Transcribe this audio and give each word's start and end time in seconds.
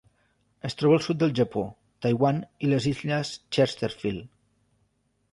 Es 0.67 0.75
troba 0.77 0.95
al 0.99 1.03
sud 1.07 1.17
del 1.23 1.33
Japó, 1.39 1.61
Taiwan 2.05 2.39
i 2.67 2.69
les 2.71 2.87
Illes 2.93 3.33
Chesterfield. 3.57 4.31